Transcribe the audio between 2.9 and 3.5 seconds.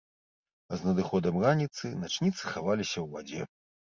ў вадзе.